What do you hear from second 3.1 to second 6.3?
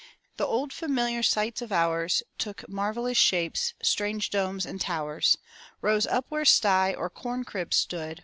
shapes; strange domes and towers Rose up